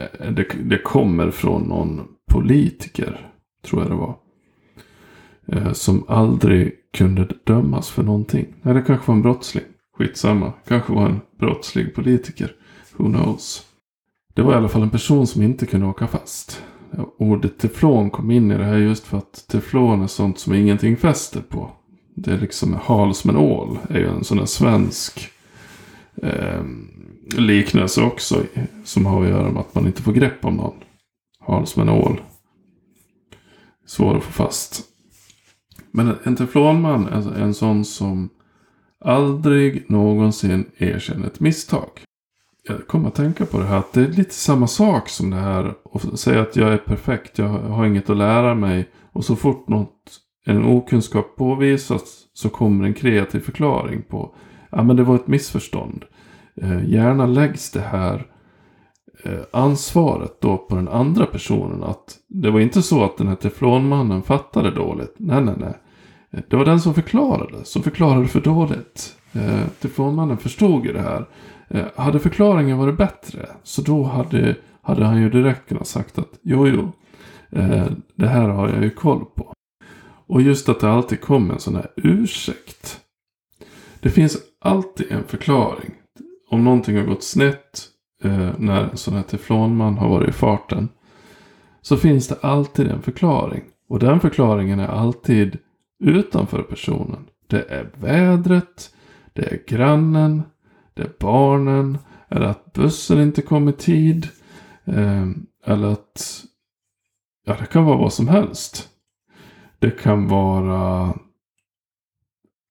Eh, 0.00 0.30
det, 0.32 0.46
det 0.62 0.78
kommer 0.78 1.30
från 1.30 1.62
någon 1.62 2.08
politiker. 2.30 3.30
Tror 3.64 3.82
jag 3.82 3.90
det 3.90 3.96
var. 3.96 4.16
Eh, 5.46 5.72
som 5.72 6.04
aldrig 6.08 6.72
kunde 6.92 7.28
dömas 7.44 7.90
för 7.90 8.02
någonting. 8.02 8.54
Nej, 8.62 8.74
det 8.74 8.82
kanske 8.82 9.06
var 9.06 9.14
en 9.14 9.22
brottsling. 9.22 9.64
Skitsamma. 9.98 10.52
Kanske 10.68 10.92
var 10.92 11.06
en 11.06 11.20
brottslig 11.38 11.94
politiker. 11.94 12.52
Who 12.96 13.04
knows. 13.04 13.66
Det 14.34 14.42
var 14.42 14.52
i 14.52 14.56
alla 14.56 14.68
fall 14.68 14.82
en 14.82 14.90
person 14.90 15.26
som 15.26 15.42
inte 15.42 15.66
kunde 15.66 15.86
åka 15.86 16.06
fast. 16.06 16.62
Ordet 17.18 17.58
teflon 17.58 18.10
kom 18.10 18.30
in 18.30 18.50
i 18.50 18.58
det 18.58 18.64
här 18.64 18.76
just 18.76 19.06
för 19.06 19.18
att 19.18 19.44
teflon 19.48 20.02
är 20.02 20.06
sånt 20.06 20.38
som 20.38 20.54
ingenting 20.54 20.96
fäster 20.96 21.40
på. 21.40 21.70
Det 22.14 22.32
är 22.32 22.38
liksom 22.38 22.78
hal 22.82 23.14
som 23.14 23.30
en 23.30 23.36
ål. 23.36 23.78
är 23.88 23.98
ju 23.98 24.08
en 24.08 24.24
sån 24.24 24.38
där 24.38 24.44
svensk 24.44 25.30
eh, 26.22 26.62
liknelse 27.36 28.02
också. 28.02 28.42
Som 28.84 29.06
har 29.06 29.22
att 29.22 29.28
göra 29.28 29.50
med 29.50 29.60
att 29.60 29.74
man 29.74 29.86
inte 29.86 30.02
får 30.02 30.12
grepp 30.12 30.44
om 30.44 30.54
någon. 30.56 30.74
Har 31.38 31.64
som 31.64 31.82
en 31.82 31.88
ål. 31.88 32.20
Svår 33.86 34.16
att 34.16 34.22
få 34.24 34.32
fast. 34.32 34.84
Men 35.90 36.14
en 36.22 36.36
teflonman 36.36 37.06
är 37.06 37.38
en 37.38 37.54
sån 37.54 37.84
som 37.84 38.28
aldrig 39.04 39.90
någonsin 39.90 40.70
erkänner 40.78 41.26
ett 41.26 41.40
misstag. 41.40 41.88
Jag 42.68 42.86
kommer 42.86 43.08
att 43.08 43.14
tänka 43.14 43.46
på 43.46 43.58
det 43.58 43.64
här 43.64 43.78
att 43.78 43.92
det 43.92 44.00
är 44.00 44.08
lite 44.08 44.34
samma 44.34 44.66
sak 44.66 45.08
som 45.08 45.30
det 45.30 45.36
här 45.36 45.74
att 45.92 46.20
säga 46.20 46.40
att 46.42 46.56
jag 46.56 46.72
är 46.72 46.78
perfekt, 46.78 47.38
jag 47.38 47.48
har 47.48 47.86
inget 47.86 48.10
att 48.10 48.16
lära 48.16 48.54
mig 48.54 48.88
och 49.12 49.24
så 49.24 49.36
fort 49.36 49.68
något, 49.68 50.20
en 50.44 50.64
okunskap 50.64 51.36
påvisas 51.36 52.26
så 52.32 52.48
kommer 52.48 52.84
en 52.84 52.94
kreativ 52.94 53.40
förklaring 53.40 54.02
på 54.02 54.34
ja 54.70 54.82
men 54.82 54.96
det 54.96 55.02
var 55.02 55.14
ett 55.14 55.26
missförstånd. 55.26 56.04
Eh, 56.62 56.88
gärna 56.88 57.26
läggs 57.26 57.70
det 57.70 57.80
här 57.80 58.26
eh, 59.24 59.40
ansvaret 59.50 60.40
då 60.40 60.58
på 60.58 60.76
den 60.76 60.88
andra 60.88 61.26
personen. 61.26 61.82
Att 61.82 62.18
det 62.28 62.50
var 62.50 62.60
inte 62.60 62.82
så 62.82 63.04
att 63.04 63.16
den 63.16 63.28
här 63.28 63.34
teflonmannen 63.36 64.22
fattade 64.22 64.70
dåligt. 64.70 65.14
Nej, 65.16 65.40
nej, 65.40 65.54
nej. 65.58 65.74
Eh, 66.30 66.40
det 66.48 66.56
var 66.56 66.64
den 66.64 66.80
som 66.80 66.94
förklarade, 66.94 67.64
som 67.64 67.82
förklarade 67.82 68.28
för 68.28 68.40
dåligt. 68.40 69.16
Eh, 69.32 69.66
teflonmannen 69.80 70.38
förstod 70.38 70.86
ju 70.86 70.92
det 70.92 71.02
här. 71.02 71.26
Eh, 71.68 71.84
hade 71.96 72.18
förklaringen 72.18 72.78
varit 72.78 72.96
bättre 72.96 73.48
så 73.62 73.82
då 73.82 74.02
hade, 74.02 74.56
hade 74.82 75.04
han 75.04 75.20
ju 75.20 75.30
direkt 75.30 75.68
kunnat 75.68 75.86
sagt 75.86 76.18
att 76.18 76.38
jo, 76.42 76.68
jo, 76.68 76.92
eh, 77.50 77.86
det 78.14 78.26
här 78.26 78.48
har 78.48 78.68
jag 78.68 78.82
ju 78.82 78.90
koll 78.90 79.24
på. 79.24 79.52
Och 80.26 80.42
just 80.42 80.68
att 80.68 80.80
det 80.80 80.90
alltid 80.90 81.20
kommer 81.20 81.54
en 81.54 81.60
sån 81.60 81.74
här 81.74 81.90
ursäkt. 81.96 83.00
Det 84.00 84.10
finns 84.10 84.38
alltid 84.60 85.12
en 85.12 85.24
förklaring. 85.24 85.90
Om 86.50 86.64
någonting 86.64 86.96
har 86.96 87.04
gått 87.04 87.22
snett 87.22 87.88
eh, 88.24 88.50
när 88.58 88.90
en 88.90 88.96
sån 88.96 89.14
här 89.14 89.22
teflonman 89.22 89.98
har 89.98 90.08
varit 90.08 90.28
i 90.28 90.32
farten. 90.32 90.88
Så 91.82 91.96
finns 91.96 92.28
det 92.28 92.38
alltid 92.42 92.86
en 92.86 93.02
förklaring. 93.02 93.62
Och 93.88 93.98
den 93.98 94.20
förklaringen 94.20 94.80
är 94.80 94.88
alltid 94.88 95.58
utanför 96.04 96.62
personen. 96.62 97.26
Det 97.46 97.62
är 97.68 97.90
vädret, 97.94 98.94
det 99.32 99.42
är 99.42 99.62
grannen, 99.66 100.42
det 100.94 101.02
är 101.02 101.12
barnen, 101.20 101.98
eller 102.28 102.46
att 102.46 102.72
bussen 102.72 103.20
inte 103.20 103.42
kom 103.42 103.68
i 103.68 103.72
tid. 103.72 104.28
Eh, 104.84 105.28
eller 105.66 105.88
att, 105.88 106.44
ja 107.46 107.56
det 107.60 107.66
kan 107.66 107.84
vara 107.84 107.98
vad 107.98 108.12
som 108.12 108.28
helst. 108.28 108.88
Det 109.78 109.90
kan 109.90 110.28
vara 110.28 111.14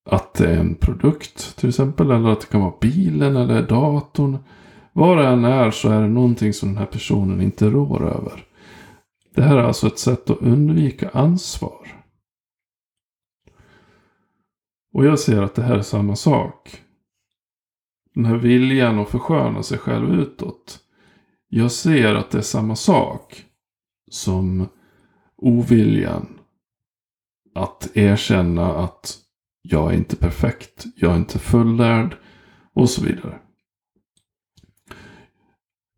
att 0.05 0.33
det 0.33 0.49
är 0.49 0.59
en 0.59 0.75
produkt 0.75 1.57
till 1.57 1.69
exempel. 1.69 2.11
Eller 2.11 2.29
att 2.29 2.41
det 2.41 2.47
kan 2.47 2.61
vara 2.61 2.73
bilen 2.81 3.35
eller 3.35 3.67
datorn. 3.67 4.37
Vad 4.93 5.17
det 5.17 5.27
än 5.27 5.45
är 5.45 5.71
så 5.71 5.89
är 5.89 6.01
det 6.01 6.07
någonting 6.07 6.53
som 6.53 6.69
den 6.69 6.77
här 6.77 6.85
personen 6.85 7.41
inte 7.41 7.69
rår 7.69 8.07
över. 8.07 8.45
Det 9.35 9.41
här 9.41 9.57
är 9.57 9.63
alltså 9.63 9.87
ett 9.87 9.99
sätt 9.99 10.29
att 10.29 10.41
undvika 10.41 11.09
ansvar. 11.09 12.03
Och 14.93 15.05
jag 15.05 15.19
ser 15.19 15.41
att 15.41 15.55
det 15.55 15.63
här 15.63 15.75
är 15.75 15.81
samma 15.81 16.15
sak. 16.15 16.81
Den 18.15 18.25
här 18.25 18.35
viljan 18.35 18.99
att 18.99 19.09
försköna 19.09 19.63
sig 19.63 19.77
själv 19.77 20.19
utåt. 20.19 20.79
Jag 21.47 21.71
ser 21.71 22.15
att 22.15 22.31
det 22.31 22.37
är 22.37 22.41
samma 22.41 22.75
sak 22.75 23.45
som 24.11 24.67
oviljan 25.37 26.39
att 27.55 27.91
erkänna 27.93 28.73
att 28.73 29.17
jag 29.61 29.93
är 29.93 29.97
inte 29.97 30.15
perfekt, 30.15 30.85
jag 30.95 31.11
är 31.11 31.17
inte 31.17 31.39
fullärd 31.39 32.17
och 32.73 32.89
så 32.89 33.03
vidare. 33.03 33.39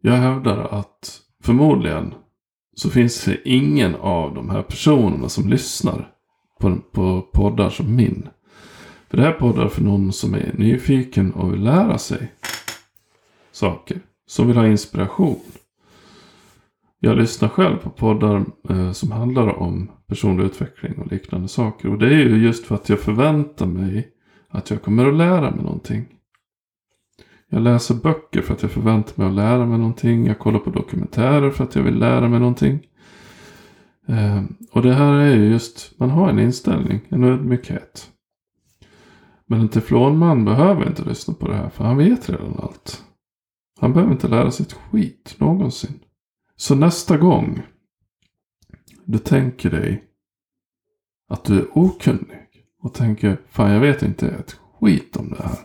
Jag 0.01 0.13
hävdar 0.13 0.58
att 0.58 1.22
förmodligen 1.44 2.13
så 2.75 2.89
finns 2.89 3.25
det 3.25 3.50
ingen 3.50 3.96
av 3.96 4.36
de 4.36 4.50
här 4.50 4.63
personerna 4.63 5.30
som 5.30 5.50
lyssnar 5.50 6.12
på, 6.60 6.77
på 6.91 7.22
poddar 7.22 7.70
som 7.70 7.96
min. 7.96 8.30
För 9.10 9.18
det 9.18 9.24
här 9.24 9.32
poddar 9.32 9.68
för 9.68 9.82
någon 9.82 10.13
som 10.13 10.34
är 10.34 10.53
nyfiken 10.58 11.34
och 11.34 11.53
vill 11.53 11.63
lära 11.63 11.98
sig 11.98 12.32
saker. 13.51 14.00
Som 14.27 14.48
vill 14.48 14.58
ha 14.58 14.68
inspiration. 14.68 15.39
Jag 17.03 17.17
lyssnar 17.17 17.50
själv 17.50 17.77
på 17.77 17.89
poddar 17.89 18.46
eh, 18.70 18.91
som 18.91 19.12
handlar 19.12 19.48
om 19.48 19.91
personlig 20.08 20.43
utveckling 20.43 21.00
och 21.00 21.12
liknande 21.12 21.48
saker. 21.48 21.89
Och 21.89 21.98
det 21.98 22.05
är 22.05 22.20
ju 22.20 22.38
just 22.38 22.65
för 22.65 22.75
att 22.75 22.89
jag 22.89 23.00
förväntar 23.00 23.65
mig 23.65 24.08
att 24.50 24.70
jag 24.70 24.81
kommer 24.81 25.05
att 25.05 25.13
lära 25.13 25.51
mig 25.51 25.63
någonting. 25.63 26.05
Jag 27.50 27.62
läser 27.62 27.96
böcker 27.96 28.41
för 28.41 28.53
att 28.53 28.62
jag 28.62 28.72
förväntar 28.72 29.13
mig 29.15 29.27
att 29.27 29.34
lära 29.34 29.65
mig 29.65 29.77
någonting. 29.77 30.27
Jag 30.27 30.39
kollar 30.39 30.60
på 30.60 30.70
dokumentärer 30.70 31.51
för 31.51 31.63
att 31.63 31.75
jag 31.75 31.84
vill 31.84 32.00
lära 32.00 32.27
mig 32.29 32.39
någonting. 32.39 32.79
Eh, 34.08 34.43
och 34.72 34.81
det 34.81 34.93
här 34.93 35.13
är 35.13 35.36
ju 35.36 35.50
just, 35.51 36.00
man 36.00 36.10
har 36.10 36.29
en 36.29 36.39
inställning, 36.39 37.00
en 37.10 37.24
ödmjukhet. 37.24 38.12
Men 39.46 39.60
en 39.60 39.70
teflonman 39.70 40.46
behöver 40.46 40.88
inte 40.88 41.03
lyssna 41.03 41.34
på 41.34 41.48
det 41.48 41.55
här 41.55 41.70
för 41.70 41.84
han 41.84 41.98
vet 41.98 42.29
redan 42.29 42.60
allt. 42.63 43.03
Han 43.79 43.93
behöver 43.93 44.13
inte 44.13 44.27
lära 44.27 44.51
sig 44.51 44.65
ett 44.65 44.74
skit 44.74 45.36
någonsin. 45.38 46.00
Så 46.62 46.75
nästa 46.75 47.18
gång 47.18 47.62
du 49.06 49.18
tänker 49.18 49.70
dig 49.70 50.03
att 51.30 51.44
du 51.44 51.60
är 51.60 51.77
okunnig 51.77 52.65
och 52.82 52.94
tänker 52.94 53.41
fan 53.50 53.72
jag 53.72 53.80
vet 53.80 54.03
inte 54.03 54.27
ett 54.27 54.60
skit 54.80 55.15
om 55.15 55.30
det 55.30 55.44
här. 55.44 55.58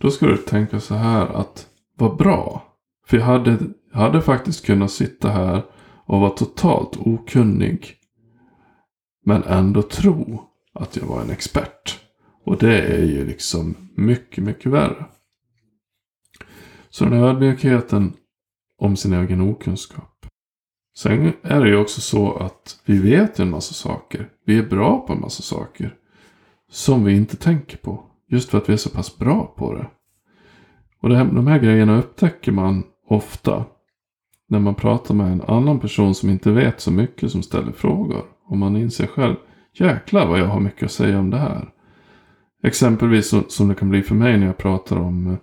Då 0.00 0.10
ska 0.10 0.26
du 0.26 0.36
tänka 0.36 0.80
så 0.80 0.94
här 0.94 1.26
att 1.26 1.68
vad 1.96 2.16
bra. 2.16 2.62
För 3.06 3.16
jag 3.16 3.24
hade, 3.24 3.58
jag 3.92 3.98
hade 3.98 4.22
faktiskt 4.22 4.66
kunnat 4.66 4.90
sitta 4.90 5.28
här 5.28 5.62
och 6.06 6.20
vara 6.20 6.30
totalt 6.30 6.96
okunnig. 6.96 7.94
Men 9.24 9.42
ändå 9.42 9.82
tro 9.82 10.42
att 10.72 10.96
jag 10.96 11.06
var 11.06 11.22
en 11.22 11.30
expert. 11.30 12.00
Och 12.44 12.58
det 12.58 12.82
är 12.82 13.04
ju 13.04 13.24
liksom 13.24 13.76
mycket, 13.96 14.44
mycket 14.44 14.72
värre. 14.72 15.06
Så 16.90 17.04
den 17.04 17.12
här 17.12 17.28
ödmjukheten 17.28 18.12
om 18.84 18.96
sin 18.96 19.12
egen 19.12 19.40
okunskap. 19.40 20.26
Sen 20.96 21.32
är 21.42 21.60
det 21.60 21.68
ju 21.68 21.76
också 21.76 22.00
så 22.00 22.36
att 22.36 22.80
vi 22.84 22.98
vet 22.98 23.38
en 23.38 23.50
massa 23.50 23.74
saker. 23.74 24.28
Vi 24.46 24.58
är 24.58 24.62
bra 24.62 25.06
på 25.06 25.12
en 25.12 25.20
massa 25.20 25.42
saker. 25.42 25.94
Som 26.70 27.04
vi 27.04 27.16
inte 27.16 27.36
tänker 27.36 27.76
på. 27.76 28.04
Just 28.28 28.50
för 28.50 28.58
att 28.58 28.68
vi 28.68 28.72
är 28.72 28.76
så 28.76 28.90
pass 28.90 29.18
bra 29.18 29.54
på 29.56 29.74
det. 29.74 29.86
Och 31.00 31.08
det 31.08 31.16
här, 31.16 31.24
de 31.24 31.46
här 31.46 31.58
grejerna 31.58 31.98
upptäcker 31.98 32.52
man 32.52 32.84
ofta. 33.08 33.64
När 34.48 34.58
man 34.58 34.74
pratar 34.74 35.14
med 35.14 35.32
en 35.32 35.42
annan 35.42 35.80
person 35.80 36.14
som 36.14 36.30
inte 36.30 36.50
vet 36.50 36.80
så 36.80 36.90
mycket 36.90 37.30
som 37.30 37.42
ställer 37.42 37.72
frågor. 37.72 38.24
Och 38.46 38.58
man 38.58 38.76
inser 38.76 39.06
själv. 39.06 39.36
Jäklar 39.72 40.26
vad 40.26 40.40
jag 40.40 40.46
har 40.46 40.60
mycket 40.60 40.82
att 40.82 40.92
säga 40.92 41.18
om 41.18 41.30
det 41.30 41.38
här. 41.38 41.68
Exempelvis 42.62 43.28
så, 43.28 43.42
som 43.48 43.68
det 43.68 43.74
kan 43.74 43.90
bli 43.90 44.02
för 44.02 44.14
mig 44.14 44.38
när 44.38 44.46
jag 44.46 44.58
pratar 44.58 44.96
om 44.96 45.26
eh, 45.26 45.36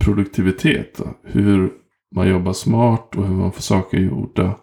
produktivitet. 0.00 1.00
Hur 1.22 1.72
man 2.14 2.28
jobbar 2.28 2.52
smart 2.52 3.16
och 3.16 3.26
hur 3.26 3.34
man 3.34 3.52
får 3.52 3.62
saker 3.62 3.98
gjorda. 3.98 4.54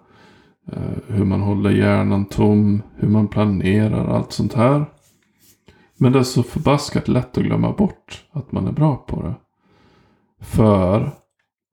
Eh, 0.72 0.98
hur 1.08 1.26
man 1.26 1.42
håller 1.42 1.70
hjärnan 1.70 2.26
tom, 2.26 2.82
hur 2.96 3.08
man 3.08 3.28
planerar, 3.28 4.08
allt 4.08 4.32
sånt 4.32 4.54
här. 4.54 4.86
Men 5.98 6.12
det 6.12 6.20
är 6.20 6.24
så 6.24 6.44
förbaskat 6.44 7.08
lätt 7.08 7.38
att 7.38 7.44
glömma 7.44 7.72
bort 7.72 8.26
att 8.32 8.52
man 8.52 8.68
är 8.68 8.72
bra 8.72 8.96
på 8.96 9.22
det. 9.22 9.34
För 10.40 11.12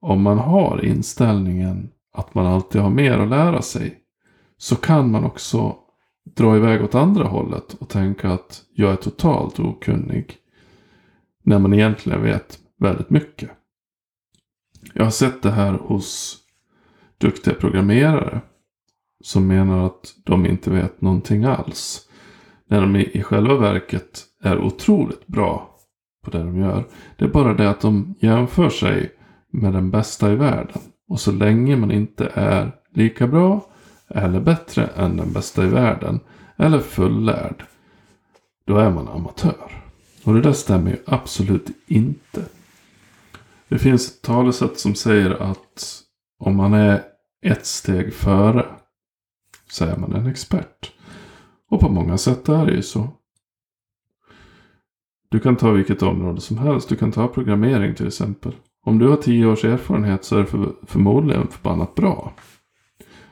om 0.01 0.21
man 0.21 0.37
har 0.37 0.85
inställningen 0.85 1.89
att 2.13 2.35
man 2.35 2.45
alltid 2.45 2.81
har 2.81 2.89
mer 2.89 3.19
att 3.19 3.29
lära 3.29 3.61
sig. 3.61 3.99
Så 4.57 4.75
kan 4.75 5.11
man 5.11 5.23
också 5.23 5.75
dra 6.35 6.57
iväg 6.57 6.83
åt 6.83 6.95
andra 6.95 7.23
hållet 7.23 7.73
och 7.73 7.89
tänka 7.89 8.29
att 8.29 8.61
jag 8.73 8.91
är 8.91 8.95
totalt 8.95 9.59
okunnig. 9.59 10.37
När 11.43 11.59
man 11.59 11.73
egentligen 11.73 12.21
vet 12.21 12.59
väldigt 12.79 13.09
mycket. 13.09 13.49
Jag 14.93 15.03
har 15.03 15.11
sett 15.11 15.41
det 15.41 15.51
här 15.51 15.73
hos 15.73 16.37
duktiga 17.17 17.53
programmerare. 17.53 18.41
Som 19.23 19.47
menar 19.47 19.85
att 19.85 20.15
de 20.23 20.45
inte 20.45 20.69
vet 20.69 21.01
någonting 21.01 21.43
alls. 21.43 22.09
När 22.67 22.81
de 22.81 22.95
i, 22.95 23.23
själva 23.23 23.55
verket 23.55 24.23
är 24.43 24.59
otroligt 24.59 25.27
bra 25.27 25.79
på 26.23 26.31
det 26.31 26.37
de 26.37 26.57
gör. 26.59 26.85
Det 27.17 27.25
är 27.25 27.29
bara 27.29 27.53
det 27.53 27.69
att 27.69 27.81
de 27.81 28.15
jämför 28.19 28.69
sig 28.69 29.11
med 29.51 29.73
den 29.73 29.91
bästa 29.91 30.31
i 30.31 30.35
världen. 30.35 30.81
Och 31.07 31.19
så 31.19 31.31
länge 31.31 31.75
man 31.75 31.91
inte 31.91 32.31
är 32.33 32.71
lika 32.93 33.27
bra 33.27 33.65
eller 34.07 34.39
bättre 34.39 34.85
än 34.85 35.17
den 35.17 35.33
bästa 35.33 35.63
i 35.63 35.67
världen 35.67 36.19
eller 36.57 36.79
fullärd. 36.79 37.63
Då 38.65 38.77
är 38.77 38.91
man 38.91 39.07
amatör. 39.07 39.83
Och 40.23 40.33
det 40.33 40.41
där 40.41 40.53
stämmer 40.53 40.91
ju 40.91 40.97
absolut 41.05 41.69
inte. 41.87 42.45
Det 43.73 43.79
finns 43.79 44.07
ett 44.07 44.21
talesätt 44.21 44.79
som 44.79 44.95
säger 44.95 45.29
att 45.29 46.03
om 46.39 46.55
man 46.55 46.73
är 46.73 47.03
ett 47.45 47.65
steg 47.65 48.13
före 48.13 48.65
så 49.69 49.85
är 49.85 49.97
man 49.97 50.13
en 50.13 50.27
expert. 50.27 50.91
Och 51.69 51.79
på 51.79 51.89
många 51.89 52.17
sätt 52.17 52.49
är 52.49 52.65
det 52.65 52.71
ju 52.71 52.81
så. 52.81 53.07
Du 55.29 55.39
kan 55.39 55.55
ta 55.55 55.71
vilket 55.71 56.01
område 56.01 56.41
som 56.41 56.57
helst. 56.57 56.89
Du 56.89 56.95
kan 56.95 57.11
ta 57.11 57.27
programmering 57.27 57.95
till 57.95 58.07
exempel. 58.07 58.55
Om 58.85 58.99
du 58.99 59.07
har 59.07 59.17
tio 59.17 59.45
års 59.45 59.65
erfarenhet 59.65 60.25
så 60.25 60.35
är 60.35 60.39
det 60.39 60.45
för, 60.45 60.75
förmodligen 60.85 61.47
förbannat 61.47 61.95
bra. 61.95 62.33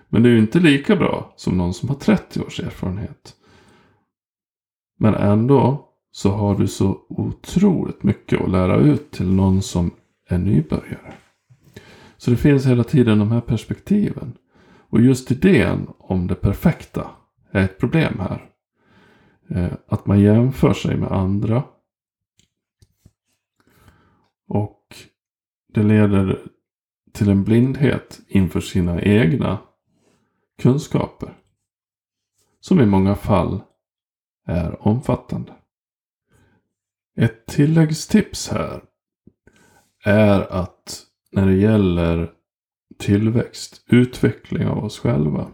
Men 0.09 0.23
det 0.23 0.29
är 0.29 0.33
ju 0.33 0.39
inte 0.39 0.59
lika 0.59 0.95
bra 0.95 1.33
som 1.35 1.57
någon 1.57 1.73
som 1.73 1.89
har 1.89 1.95
30 1.95 2.41
års 2.41 2.59
erfarenhet. 2.59 3.35
Men 4.99 5.13
ändå 5.13 5.89
så 6.11 6.31
har 6.31 6.55
du 6.55 6.67
så 6.67 6.97
otroligt 7.09 8.03
mycket 8.03 8.41
att 8.41 8.51
lära 8.51 8.77
ut 8.77 9.11
till 9.11 9.31
någon 9.33 9.61
som 9.61 9.91
en 10.31 10.43
nybörjare. 10.43 11.13
Så 12.17 12.31
det 12.31 12.37
finns 12.37 12.65
hela 12.65 12.83
tiden 12.83 13.19
de 13.19 13.31
här 13.31 13.41
perspektiven. 13.41 14.37
Och 14.89 15.01
just 15.01 15.31
idén 15.31 15.87
om 15.97 16.27
det 16.27 16.35
perfekta 16.35 17.11
är 17.51 17.63
ett 17.63 17.77
problem 17.77 18.19
här. 18.19 18.49
Eh, 19.49 19.73
att 19.87 20.05
man 20.05 20.19
jämför 20.19 20.73
sig 20.73 20.97
med 20.97 21.11
andra. 21.11 21.63
Och 24.47 24.95
det 25.73 25.83
leder 25.83 26.41
till 27.11 27.29
en 27.29 27.43
blindhet 27.43 28.21
inför 28.27 28.59
sina 28.59 29.01
egna 29.01 29.59
kunskaper. 30.61 31.37
Som 32.59 32.79
i 32.79 32.85
många 32.85 33.15
fall 33.15 33.61
är 34.47 34.87
omfattande. 34.87 35.53
Ett 37.15 37.45
tilläggstips 37.45 38.49
här 38.49 38.81
är 40.03 40.53
att 40.53 41.05
när 41.31 41.45
det 41.45 41.55
gäller 41.55 42.31
tillväxt, 42.97 43.85
utveckling 43.87 44.67
av 44.67 44.83
oss 44.83 44.99
själva. 44.99 45.47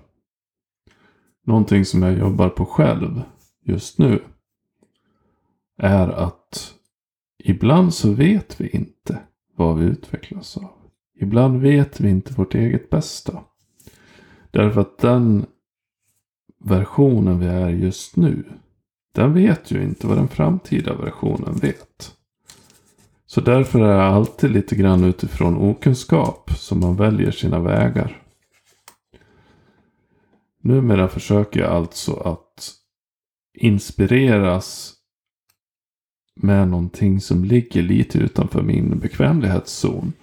Någonting 1.46 1.86
som 1.86 2.04
jag 2.04 2.18
jobbar 2.18 2.50
på 2.50 2.66
själv 2.66 3.22
just 3.63 3.98
nu. 3.98 4.24
Är 5.77 6.08
att 6.08 6.74
ibland 7.38 7.94
så 7.94 8.12
vet 8.12 8.62
vi 8.62 8.70
inte 8.70 9.20
vad 9.56 9.77
vi 9.77 9.86
utvecklas 9.86 10.58
av. 10.58 10.72
Ibland 11.20 11.62
vet 11.62 12.00
vi 12.00 12.10
inte 12.10 12.34
vårt 12.34 12.56
eget 12.56 12.89
bästa. 12.89 13.44
Därför 14.51 14.82
att 14.82 14.98
den 14.98 15.46
versionen 16.60 17.39
vi 17.39 17.46
är 17.46 17.70
just 17.70 18.16
nu. 18.16 18.44
Den 19.12 19.34
vet 19.34 19.72
ju 19.72 19.84
inte 19.84 20.08
vad 20.08 20.18
den 20.18 20.27
framtida 20.27 20.96
versionen 20.96 21.54
vet. 21.54 22.17
Så 23.29 23.41
därför 23.41 23.79
är 23.79 23.98
det 23.98 24.03
alltid 24.03 24.51
lite 24.51 24.75
grann 24.75 25.03
utifrån 25.03 25.57
okunskap 25.57 26.51
som 26.57 26.79
man 26.79 26.96
väljer 26.96 27.31
sina 27.31 27.60
vägar. 27.60 28.22
Numera 30.62 31.07
försöker 31.07 31.60
jag 31.60 31.72
alltså 31.72 32.13
att 32.13 32.72
inspireras 33.53 34.93
med 36.36 36.67
någonting 36.67 37.22
som 37.22 37.43
ligger 37.43 37.81
lite 37.81 38.17
utanför 38.17 38.62
min 38.62 39.00
bekvämlighetszon. 39.00 40.13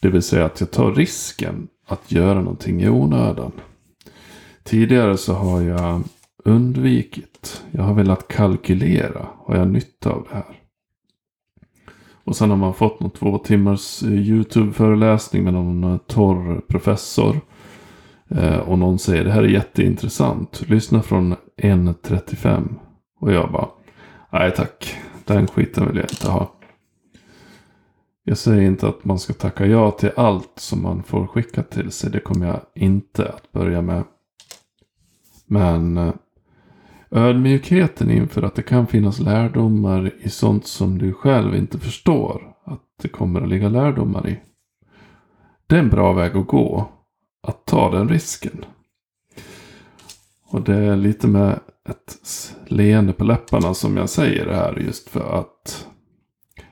Det 0.00 0.08
vill 0.08 0.22
säga 0.22 0.44
att 0.44 0.60
jag 0.60 0.70
tar 0.70 0.92
risken 0.92 1.68
att 1.86 2.12
göra 2.12 2.40
någonting 2.40 2.82
i 2.82 2.88
onödan. 2.88 3.52
Tidigare 4.62 5.16
så 5.16 5.32
har 5.34 5.62
jag 5.62 6.02
undvikit. 6.44 7.62
Jag 7.70 7.82
har 7.82 7.94
velat 7.94 8.28
kalkylera. 8.28 9.26
Har 9.36 9.56
jag 9.56 9.68
nytta 9.68 10.10
av 10.10 10.26
det 10.28 10.34
här? 10.34 10.65
Och 12.26 12.36
sen 12.36 12.50
har 12.50 12.56
man 12.56 12.74
fått 12.74 13.00
någon 13.00 13.10
två 13.10 13.38
timmars 13.38 14.02
eh, 14.02 14.12
YouTube-föreläsning 14.12 15.44
med 15.44 15.52
någon 15.52 15.84
eh, 15.84 15.96
torr 15.96 16.60
professor. 16.68 17.40
Eh, 18.28 18.58
och 18.58 18.78
någon 18.78 18.98
säger 18.98 19.24
det 19.24 19.30
här 19.30 19.42
är 19.42 19.48
jätteintressant. 19.48 20.62
Lyssna 20.68 21.02
från 21.02 21.34
1.35. 21.62 22.74
Och 23.20 23.32
jag 23.32 23.52
bara. 23.52 23.68
Nej 24.32 24.52
tack. 24.56 24.96
Den 25.24 25.46
skiten 25.46 25.88
vill 25.88 25.96
jag 25.96 26.12
inte 26.12 26.30
ha. 26.30 26.52
Jag 28.24 28.38
säger 28.38 28.62
inte 28.62 28.88
att 28.88 29.04
man 29.04 29.18
ska 29.18 29.32
tacka 29.32 29.66
ja 29.66 29.90
till 29.90 30.10
allt 30.16 30.52
som 30.54 30.82
man 30.82 31.02
får 31.02 31.26
skickat 31.26 31.70
till 31.70 31.90
sig. 31.90 32.10
Det 32.10 32.20
kommer 32.20 32.46
jag 32.46 32.60
inte 32.74 33.28
att 33.28 33.52
börja 33.52 33.82
med. 33.82 34.04
Men 35.46 35.96
eh, 35.96 36.14
ödmjukheten 37.16 38.10
inför 38.10 38.42
att 38.42 38.54
det 38.54 38.62
kan 38.62 38.86
finnas 38.86 39.20
lärdomar 39.20 40.12
i 40.18 40.30
sånt 40.30 40.66
som 40.66 40.98
du 40.98 41.12
själv 41.12 41.54
inte 41.54 41.78
förstår 41.78 42.52
att 42.64 42.82
det 43.02 43.08
kommer 43.08 43.40
att 43.40 43.48
ligga 43.48 43.68
lärdomar 43.68 44.28
i. 44.28 44.40
Det 45.66 45.74
är 45.74 45.80
en 45.80 45.90
bra 45.90 46.12
väg 46.12 46.36
att 46.36 46.46
gå. 46.46 46.88
Att 47.42 47.66
ta 47.66 47.90
den 47.90 48.08
risken. 48.08 48.64
Och 50.48 50.62
det 50.62 50.76
är 50.76 50.96
lite 50.96 51.26
med 51.26 51.60
ett 51.88 52.54
leende 52.66 53.12
på 53.12 53.24
läpparna 53.24 53.74
som 53.74 53.96
jag 53.96 54.10
säger 54.10 54.46
det 54.46 54.56
här 54.56 54.76
just 54.76 55.08
för 55.08 55.38
att 55.40 55.86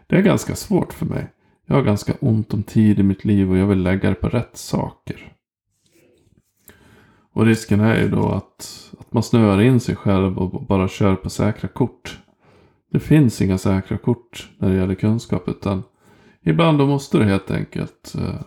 det 0.07 0.17
är 0.17 0.23
ganska 0.23 0.57
svårt 0.57 0.93
för 0.93 1.07
mig. 1.07 1.27
Jag 1.67 1.75
har 1.75 1.83
ganska 1.83 2.15
ont 2.21 2.55
om 2.55 2.63
tid 2.63 2.99
i 2.99 3.03
mitt 3.03 3.25
liv 3.25 3.51
och 3.51 3.59
jag 3.59 3.67
vill 3.67 3.83
lägga 3.83 4.09
det 4.09 4.15
på 4.15 4.29
rätt 4.29 4.57
saker. 4.57 5.33
Och 7.33 7.47
risken 7.47 7.81
är 7.81 8.01
ju 8.01 8.09
då 8.09 8.29
att, 8.29 8.93
man 9.15 9.23
snöar 9.23 9.61
in 9.61 9.81
sig 9.81 9.97
själv 9.97 10.39
och 10.39 10.67
bara 10.67 10.89
kör 10.89 11.17
på 11.17 11.31
säkra 11.31 11.69
kort. 11.69 12.19
Det 12.93 13.01
finns 13.01 13.43
inga 13.43 13.59
säkra 13.59 13.99
kort 13.99 14.51
när 14.59 14.71
det 14.71 14.77
gäller 14.77 14.95
kunskap 14.95 15.49
utan 15.49 15.83
ibland 16.43 16.79
då 16.79 16.87
måste 16.87 17.19
du 17.19 17.25
helt 17.25 17.51
enkelt 17.51 18.15
eh, 18.19 18.41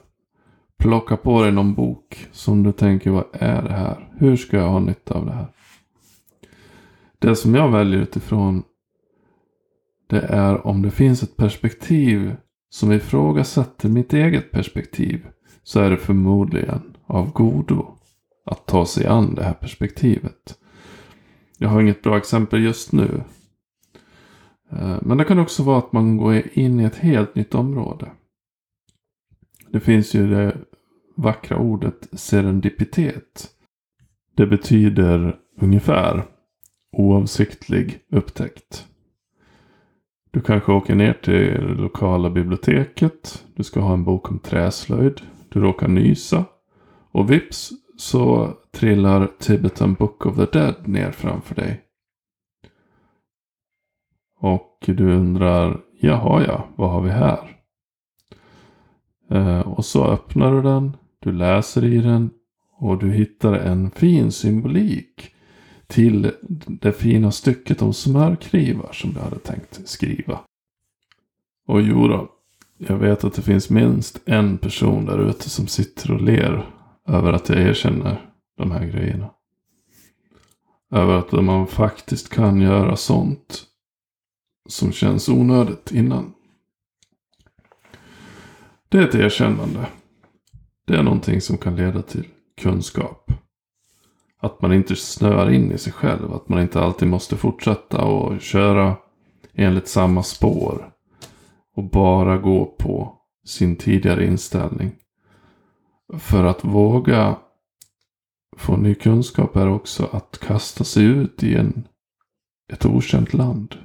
plocka 0.78 1.18
på 1.18 1.42
dig 1.42 1.52
någon 1.52 1.74
bok 1.74 2.28
som 2.32 2.64
du 2.64 2.72
tänker 2.72 3.12
vad 3.12 3.26
är 3.32 3.62
det 3.62 3.74
här? 3.74 4.10
Hur 4.18 4.36
ska 4.36 4.58
jag 4.58 4.70
ha 4.70 4.80
nytta 4.80 5.14
av 5.14 5.26
det 5.26 5.32
här? 5.32 5.48
Det 7.20 7.36
som 7.36 7.56
jag 7.56 7.72
väljer 7.72 8.02
utifrån 8.02 8.64
det 10.08 10.22
är 10.22 10.68
om 10.68 10.82
det 10.82 10.92
finns 10.92 11.24
ett 11.24 11.38
perspektiv 11.38 12.36
som 12.70 12.92
ifrågasätter 12.92 13.90
mitt 13.90 14.14
eget 14.14 14.52
perspektiv 14.52 15.28
så 15.64 15.80
är 15.80 15.90
det 15.90 15.98
förmodligen 15.98 16.82
av 17.06 17.32
godo 17.32 17.97
att 18.48 18.66
ta 18.66 18.86
sig 18.86 19.06
an 19.06 19.36
det 19.36 19.44
här 19.44 19.54
perspektivet. 19.54 20.60
Jag 21.58 21.70
har 21.70 21.82
inget 21.82 22.02
bra 22.02 22.18
exempel 22.18 22.64
just 22.64 22.92
nu. 22.92 23.24
Eh, 24.72 24.98
men 25.02 25.18
det 25.18 25.24
kan 25.24 25.40
också 25.40 25.64
vara 25.64 25.78
att 25.78 25.92
man 25.92 26.18
går 26.18 26.42
in 26.54 26.80
i 26.80 26.84
ett 26.84 26.96
helt 26.96 27.36
nytt 27.36 27.56
område. 27.56 28.12
Det 29.70 29.80
finns 29.80 30.14
ju 30.14 30.30
det 30.30 30.58
vackra 31.16 31.58
ordet 31.58 32.08
serendipitet. 32.12 33.50
Det 34.36 34.48
betyder 34.48 35.40
ungefär 35.62 36.26
oavsiktlig 36.92 38.00
upptäckt. 38.12 38.88
Du 40.32 40.42
kanske 40.42 40.72
åker 40.72 40.96
ner 40.96 41.14
till 41.14 41.34
det 41.34 41.58
lokala 41.62 42.30
biblioteket. 42.30 43.46
Du 43.56 43.64
ska 43.64 43.80
ha 43.80 43.94
en 43.94 44.04
bok 44.04 44.32
om 44.32 44.40
träslöjd. 44.40 45.22
Du 45.50 45.60
råkar 45.60 45.88
nysa. 45.88 46.46
Och 47.12 47.32
vips 47.32 47.72
så 47.98 48.54
trillar 48.72 49.28
Tibetan 49.40 49.94
Book 49.94 50.26
of 50.26 50.36
the 50.36 50.60
Dead 50.60 50.88
ner 50.88 51.12
framför 51.12 51.56
dig. 51.56 51.82
Och 54.40 54.84
du 54.88 55.14
undrar, 55.14 55.82
jaha 56.00 56.44
ja, 56.48 56.68
vad 56.76 56.90
har 56.90 57.02
vi 57.02 57.10
här? 57.10 57.58
Eh, 59.32 59.60
och 59.60 59.86
så 59.86 60.06
öppnar 60.06 60.52
du 60.52 60.62
den, 60.62 60.98
du 61.20 61.32
läser 61.32 61.86
i 61.86 61.98
den 61.98 62.30
och 62.78 63.00
du 63.00 63.12
hittar 63.12 63.54
en 63.54 63.92
fin 63.92 64.32
symbolik 64.32 65.34
till 65.88 66.32
det 66.68 66.92
fina 66.92 67.32
stycket 67.32 67.82
om 67.82 67.94
smörkrivar 67.94 68.90
som 68.94 69.14
du 69.14 69.20
hade 69.20 69.40
tänkt 69.40 69.88
skriva. 69.88 70.40
Och 71.68 71.82
jodå, 71.82 72.30
jag 72.78 72.98
vet 72.98 73.24
att 73.24 73.34
det 73.34 73.42
finns 73.42 73.70
minst 73.70 74.22
en 74.26 74.58
person 74.58 75.06
där 75.06 75.30
ute 75.30 75.50
som 75.50 75.68
sitter 75.68 76.12
och 76.12 76.22
ler 76.22 76.66
över 77.08 77.34
att 77.34 77.50
jag 77.50 77.62
erkänner 77.62 78.32
de 78.58 78.72
här 78.72 78.86
grejerna. 78.86 79.30
Över 80.92 81.14
att 81.18 81.32
man 81.32 81.68
faktiskt 81.68 82.30
kan 82.30 82.62
göra 82.62 82.96
sånt 82.96 83.64
som 84.70 84.92
känns 84.92 85.30
onödigt 85.30 85.92
innan. 85.92 86.34
Det 88.90 88.98
är 88.98 89.08
ett 89.08 89.16
erkännande. 89.16 89.86
Det 90.86 90.96
är 90.96 91.04
någonting 91.04 91.42
som 91.42 91.58
kan 91.58 91.76
leda 91.76 92.02
till 92.02 92.28
kunskap. 92.62 93.32
Att 94.40 94.62
man 94.62 94.74
inte 94.74 94.96
snöar 94.96 95.52
in 95.52 95.72
i 95.72 95.78
sig 95.78 95.94
själv. 95.94 96.34
Att 96.34 96.50
man 96.50 96.62
inte 96.62 96.82
alltid 96.82 97.08
måste 97.08 97.38
fortsätta 97.38 98.02
och 98.04 98.42
köra 98.42 98.98
enligt 99.54 99.88
samma 99.88 100.24
spår. 100.24 100.92
Och 101.76 101.84
bara 101.84 102.38
gå 102.38 102.66
på 102.66 103.18
sin 103.46 103.76
tidigare 103.76 104.26
inställning. 104.26 104.92
För 106.14 106.44
att 106.44 106.64
våga 106.64 107.40
få 108.58 108.78
ny 108.78 108.96
kunskap 108.96 109.56
är 109.56 109.68
också 109.68 110.06
att 110.06 110.40
kasta 110.40 110.84
sig 110.84 111.04
ut 111.04 111.44
i 111.44 111.56
en, 111.56 111.88
ett 112.74 112.86
okänt 112.86 113.34
land. 113.34 113.76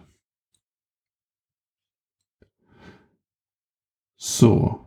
Så 4.17 4.81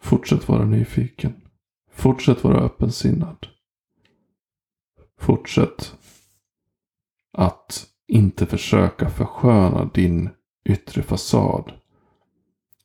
fortsätt 0.00 0.48
vara 0.48 0.64
nyfiken. 0.64 1.48
Fortsätt 1.90 2.44
vara 2.44 2.60
öppensinnad. 2.60 3.46
Fortsätt 5.18 5.96
att 7.32 7.86
inte 8.06 8.46
försöka 8.46 9.10
försköna 9.10 9.84
din 9.84 10.30
yttre 10.64 11.02
fasad. 11.02 11.72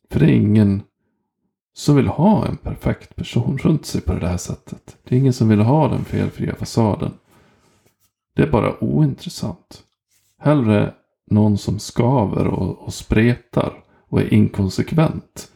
För 0.10 0.20
det 0.20 0.26
är 0.26 0.36
ingen 0.36 0.84
som 1.74 1.96
vill 1.96 2.08
ha 2.08 2.46
en 2.46 2.58
perfekt 2.58 3.16
person 3.16 3.58
runt 3.58 3.86
sig 3.86 4.02
på 4.02 4.14
det 4.14 4.28
här 4.28 4.38
sättet. 4.38 4.98
Det 5.04 5.16
är 5.16 5.20
ingen 5.20 5.34
som 5.34 5.50
vill 5.50 5.62
ha 5.62 5.88
den 5.88 6.06
felfria 6.06 6.56
fasaden. 6.56 7.12
Det 8.36 8.44
är 8.44 8.52
bara 8.52 8.84
ointressant. 8.84 9.84
Hellre 10.40 10.94
någon 11.32 11.58
som 11.58 11.80
skaver 11.80 12.48
och, 12.48 12.80
och 12.80 12.94
spretar 12.94 13.74
och 14.10 14.22
är 14.22 14.34
inkonsekvent 14.34 15.52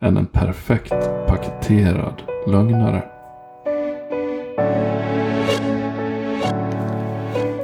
än 0.00 0.16
en 0.16 0.26
perfekt 0.26 0.94
paketerad 1.28 2.22
lögnare. 2.46 3.02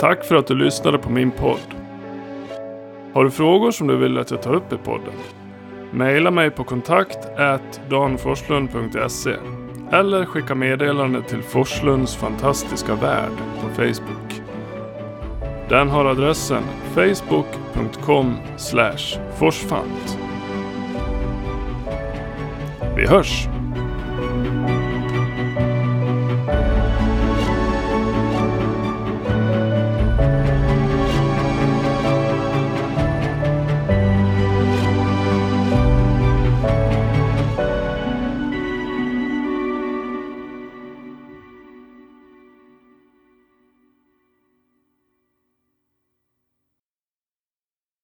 Tack 0.00 0.24
för 0.24 0.34
att 0.34 0.46
du 0.46 0.54
lyssnade 0.54 0.98
på 0.98 1.10
min 1.10 1.30
podd. 1.30 1.74
Har 3.14 3.24
du 3.24 3.30
frågor 3.30 3.70
som 3.70 3.86
du 3.86 3.96
vill 3.96 4.18
att 4.18 4.30
jag 4.30 4.42
tar 4.42 4.54
upp 4.54 4.72
i 4.72 4.76
podden? 4.76 5.14
Maila 5.94 6.30
mig 6.30 6.50
på 6.50 6.64
kontakt 6.64 7.18
danforslund.se 7.90 9.36
eller 9.92 10.24
skicka 10.24 10.54
meddelande 10.54 11.22
till 11.22 11.42
Forslunds 11.42 12.16
fantastiska 12.16 12.94
värld 12.94 13.32
på 13.60 13.68
Facebook. 13.68 14.42
Den 15.68 15.88
har 15.88 16.04
adressen 16.04 16.62
facebook.com 16.94 18.36
forsfant. 19.38 20.18
Vi 22.96 23.06
hörs! 23.06 23.48